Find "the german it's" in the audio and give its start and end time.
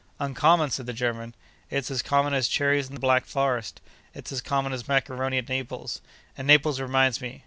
0.87-1.91